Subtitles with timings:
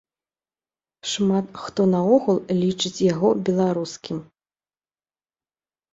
[1.09, 4.17] Шмат хто наогул лічыць яго беларускім.